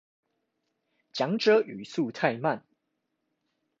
[1.13, 2.65] 講者語速太慢